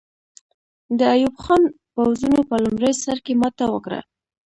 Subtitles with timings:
[0.97, 1.61] د ایوب خان
[1.93, 4.01] پوځونو په لومړي سر کې ماته وکړه.